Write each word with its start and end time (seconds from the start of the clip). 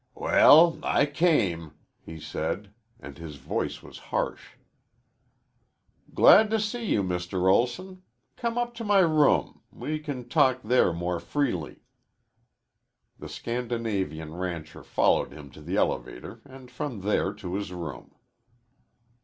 "Well, 0.15 0.79
I 0.81 1.05
came," 1.05 1.75
he 1.99 2.19
said, 2.19 2.73
and 2.99 3.19
his 3.19 3.35
voice 3.35 3.83
was 3.83 3.99
harsh. 4.09 4.53
"Glad 6.11 6.49
to 6.49 6.59
see 6.59 6.83
you, 6.87 7.03
Mr. 7.03 7.43
Olson. 7.53 8.01
Come 8.35 8.57
up 8.57 8.73
to 8.77 8.83
my 8.83 8.97
room. 8.97 9.61
We 9.71 9.99
can 9.99 10.27
talk 10.27 10.63
there 10.63 10.91
more 10.91 11.19
freely." 11.19 11.83
The 13.19 13.29
Scandinavian 13.29 14.33
rancher 14.33 14.81
followed 14.81 15.31
him 15.33 15.51
to 15.51 15.61
the 15.61 15.77
elevator 15.77 16.41
and 16.45 16.71
from 16.71 17.01
there 17.01 17.31
to 17.33 17.53
his 17.53 17.71
room. 17.71 18.15